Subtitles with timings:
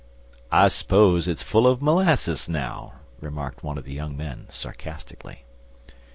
[0.51, 5.45] "I suppose it's full of molasses now," remarked one of the young men, sarcastically.